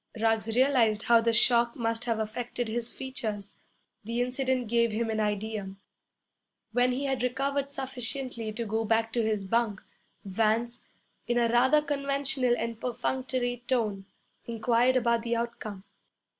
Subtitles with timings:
[0.19, 3.57] Ruggs realized how the shock must have affected his features.
[4.03, 5.75] The incident gave him an idea.
[6.71, 9.83] When he had recovered sufficiently to go back to his bunk,
[10.25, 10.81] Vance,
[11.27, 14.07] in a rather conventional and perfunctory tone,
[14.47, 15.83] inquired about the outcome.